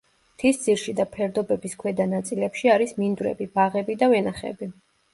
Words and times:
მთისძირში 0.37 0.95
და 0.99 1.05
ფერდობების 1.17 1.77
ქვედა 1.85 2.09
ნაწილებში 2.15 2.75
არის 2.79 2.97
მინდვრები, 3.05 3.51
ბაღები 3.59 4.03
და 4.05 4.15
ვენახები. 4.17 4.77